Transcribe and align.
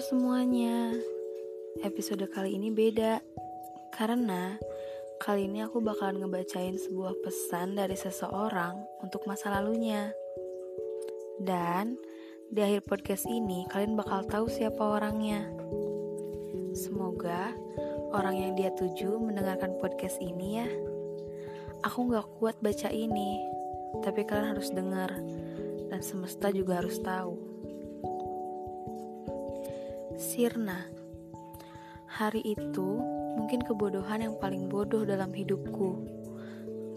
semuanya, 0.00 0.96
episode 1.84 2.24
kali 2.32 2.56
ini 2.56 2.72
beda 2.72 3.20
karena 3.92 4.56
kali 5.20 5.44
ini 5.44 5.60
aku 5.60 5.84
bakalan 5.84 6.24
ngebacain 6.24 6.80
sebuah 6.80 7.20
pesan 7.20 7.76
dari 7.76 7.92
seseorang 8.00 8.80
untuk 9.04 9.28
masa 9.28 9.52
lalunya. 9.52 10.08
Dan 11.36 12.00
di 12.48 12.64
akhir 12.64 12.88
podcast 12.88 13.28
ini 13.28 13.68
kalian 13.68 13.92
bakal 13.92 14.24
tahu 14.24 14.48
siapa 14.48 14.80
orangnya. 14.80 15.44
Semoga 16.72 17.52
orang 18.16 18.40
yang 18.40 18.52
dia 18.56 18.72
tuju 18.72 19.20
mendengarkan 19.20 19.76
podcast 19.84 20.16
ini 20.24 20.64
ya. 20.64 20.68
Aku 21.84 22.08
gak 22.08 22.24
kuat 22.40 22.56
baca 22.64 22.88
ini, 22.88 23.36
tapi 24.00 24.24
kalian 24.24 24.56
harus 24.56 24.72
dengar 24.72 25.12
dan 25.92 26.00
semesta 26.00 26.48
juga 26.48 26.80
harus 26.80 26.96
tahu. 27.04 27.49
Sirna. 30.20 30.84
Hari 32.04 32.44
itu 32.44 33.00
mungkin 33.40 33.64
kebodohan 33.64 34.20
yang 34.20 34.36
paling 34.36 34.68
bodoh 34.68 35.08
dalam 35.08 35.32
hidupku. 35.32 35.96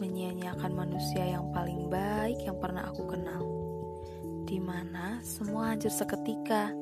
Menyia-nyiakan 0.03 0.75
manusia 0.75 1.31
yang 1.31 1.47
paling 1.55 1.87
baik 1.87 2.43
yang 2.43 2.59
pernah 2.59 2.91
aku 2.91 3.07
kenal. 3.07 3.47
Di 4.43 4.59
mana 4.59 5.23
semua 5.23 5.71
hancur 5.71 5.87
seketika. 5.87 6.75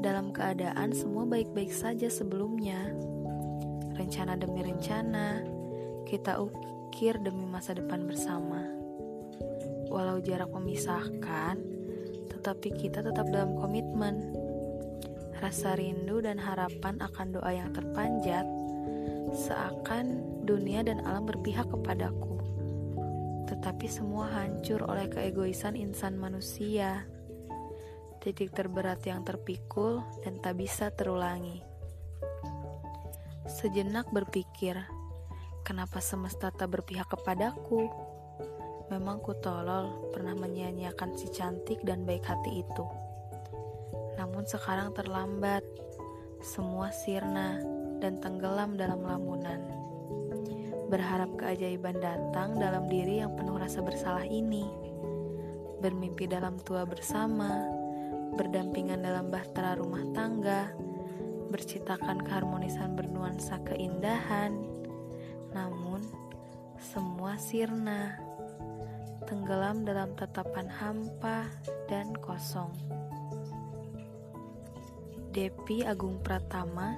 Dalam 0.00 0.32
keadaan 0.32 0.96
semua 0.96 1.28
baik-baik 1.28 1.68
saja 1.68 2.08
sebelumnya. 2.08 2.88
Rencana 3.92 4.40
demi 4.40 4.64
rencana, 4.64 5.44
kita 6.08 6.40
ukir 6.40 7.20
demi 7.20 7.44
masa 7.44 7.76
depan 7.76 8.08
bersama. 8.08 8.64
Walau 9.92 10.16
jarak 10.24 10.48
memisahkan, 10.48 11.60
tetapi 12.32 12.72
kita 12.72 13.04
tetap 13.04 13.28
dalam 13.28 13.52
komitmen 13.60 14.47
rasa 15.38 15.78
rindu 15.78 16.18
dan 16.22 16.38
harapan 16.38 16.98
akan 16.98 17.26
doa 17.34 17.50
yang 17.54 17.70
terpanjat, 17.70 18.44
seakan 19.34 20.22
dunia 20.44 20.82
dan 20.82 21.02
alam 21.06 21.26
berpihak 21.26 21.70
kepadaku. 21.70 22.38
Tetapi 23.48 23.86
semua 23.88 24.28
hancur 24.28 24.84
oleh 24.84 25.08
keegoisan 25.08 25.78
insan 25.78 26.20
manusia. 26.20 27.08
Titik 28.20 28.52
terberat 28.52 29.00
yang 29.06 29.22
terpikul 29.24 30.04
dan 30.26 30.42
tak 30.42 30.58
bisa 30.58 30.90
terulangi. 30.92 31.62
Sejenak 33.48 34.12
berpikir, 34.12 34.76
kenapa 35.64 36.04
semesta 36.04 36.52
tak 36.52 36.68
berpihak 36.76 37.08
kepadaku? 37.08 37.88
Memang 38.92 39.20
ku 39.24 39.32
tolol 39.40 40.12
pernah 40.12 40.36
menyia-nyiakan 40.36 41.16
si 41.16 41.32
cantik 41.32 41.80
dan 41.84 42.04
baik 42.04 42.24
hati 42.24 42.60
itu. 42.64 42.84
Namun 44.18 44.42
sekarang 44.42 44.90
terlambat, 44.98 45.62
semua 46.42 46.90
sirna 46.90 47.62
dan 48.02 48.18
tenggelam 48.18 48.74
dalam 48.74 49.06
lamunan. 49.06 49.62
Berharap 50.90 51.38
keajaiban 51.38 52.02
datang 52.02 52.58
dalam 52.58 52.90
diri 52.90 53.22
yang 53.22 53.38
penuh 53.38 53.54
rasa 53.54 53.78
bersalah 53.78 54.26
ini. 54.26 54.66
Bermimpi 55.78 56.26
dalam 56.26 56.58
tua 56.58 56.82
bersama, 56.82 57.62
berdampingan 58.34 58.98
dalam 58.98 59.30
bahtera 59.30 59.78
rumah 59.78 60.02
tangga, 60.10 60.74
bercitakan 61.54 62.18
keharmonisan 62.26 62.98
bernuansa 62.98 63.62
keindahan. 63.62 64.58
Namun, 65.54 66.02
semua 66.82 67.38
sirna, 67.38 68.18
tenggelam 69.28 69.86
dalam 69.86 70.16
tatapan 70.18 70.66
hampa 70.66 71.46
dan 71.86 72.16
kosong. 72.18 72.72
Depi 75.28 75.84
Agung 75.84 76.24
Pratama 76.24 76.96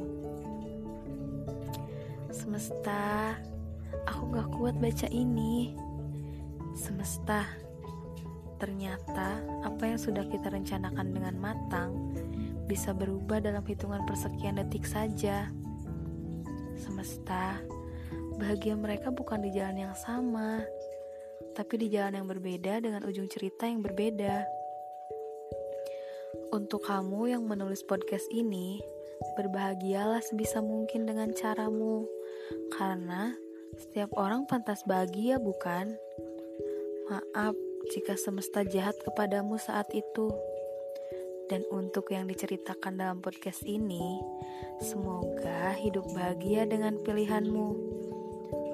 Semesta 2.29 3.33
Aku 4.05 4.29
gak 4.29 4.53
kuat 4.53 4.77
baca 4.77 5.09
ini. 5.09 5.73
Semesta 6.77 7.49
Ternyata 8.61 9.41
apa 9.65 9.89
yang 9.89 9.97
sudah 9.97 10.21
kita 10.29 10.53
rencanakan 10.53 11.17
dengan 11.17 11.33
matang 11.41 12.13
bisa 12.69 12.93
berubah 12.93 13.41
dalam 13.41 13.65
hitungan 13.65 14.05
persekian 14.05 14.61
detik 14.61 14.85
saja. 14.85 15.49
Semesta, 16.81 17.61
bahagia 18.41 18.73
mereka 18.73 19.13
bukan 19.13 19.45
di 19.45 19.53
jalan 19.53 19.85
yang 19.85 19.93
sama, 19.93 20.65
tapi 21.53 21.77
di 21.77 21.93
jalan 21.93 22.17
yang 22.17 22.27
berbeda 22.27 22.81
dengan 22.81 23.05
ujung 23.05 23.29
cerita 23.29 23.69
yang 23.69 23.85
berbeda. 23.85 24.49
Untuk 26.49 26.81
kamu 26.89 27.37
yang 27.37 27.45
menulis 27.45 27.85
podcast 27.85 28.25
ini, 28.33 28.81
berbahagialah 29.37 30.25
sebisa 30.25 30.57
mungkin 30.65 31.05
dengan 31.05 31.29
caramu, 31.37 32.09
karena 32.73 33.37
setiap 33.77 34.09
orang 34.17 34.49
pantas 34.49 34.81
bahagia, 34.81 35.37
bukan? 35.37 35.93
Maaf 37.13 37.53
jika 37.93 38.17
semesta 38.17 38.65
jahat 38.65 38.97
kepadamu 39.05 39.61
saat 39.61 39.85
itu. 39.93 40.33
Dan 41.51 41.67
untuk 41.67 42.15
yang 42.15 42.31
diceritakan 42.31 42.95
dalam 42.95 43.19
podcast 43.19 43.67
ini, 43.67 44.23
semoga 44.79 45.75
hidup 45.75 46.07
bahagia 46.15 46.63
dengan 46.63 46.95
pilihanmu. 47.03 47.67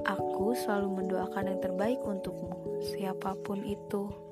Aku 0.06 0.54
selalu 0.54 1.02
mendoakan 1.02 1.58
yang 1.58 1.60
terbaik 1.66 1.98
untukmu, 2.06 2.54
siapa 2.86 3.34
pun 3.42 3.66
itu. 3.66 4.27